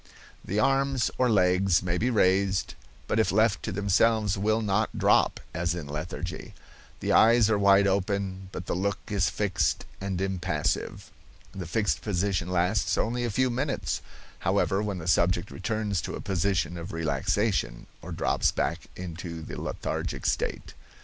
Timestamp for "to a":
16.01-16.19